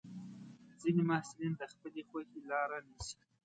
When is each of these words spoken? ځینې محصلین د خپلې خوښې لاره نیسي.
ځینې 0.81 1.01
محصلین 1.09 1.53
د 1.57 1.63
خپلې 1.73 2.01
خوښې 2.09 2.39
لاره 2.49 2.77
نیسي. 2.87 3.19